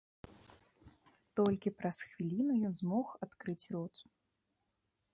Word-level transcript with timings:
Толькі 1.41 1.73
праз 1.83 1.97
хвіліну 2.09 2.53
ён 2.73 2.75
змог 2.83 3.07
адкрыць 3.29 3.63
рот. 3.77 3.95